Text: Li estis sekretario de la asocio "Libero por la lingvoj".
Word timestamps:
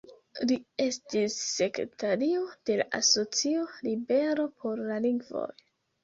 Li 0.51 0.55
estis 0.83 1.33
sekretario 1.49 2.39
de 2.69 2.77
la 2.79 2.85
asocio 2.99 3.65
"Libero 3.89 4.47
por 4.63 4.81
la 4.89 4.97
lingvoj". 5.05 5.45